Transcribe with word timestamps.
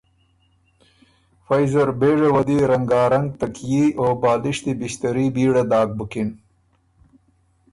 فئ 1.45 1.63
زر 1.71 1.89
بېژه 1.99 2.29
وه 2.33 2.41
دی 2.47 2.57
رنګارنګ 2.71 3.27
تکئي 3.39 3.83
او 3.99 4.07
بالِشتي 4.21 4.73
بِݭتَري 4.79 5.25
ویړه 5.35 5.63
داک 5.71 5.89
بُکِن۔ 5.97 6.29